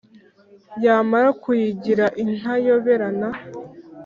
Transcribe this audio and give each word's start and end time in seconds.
Yamara 0.85 1.29
kuyigira 1.41 2.05
intayoberana 2.21 3.29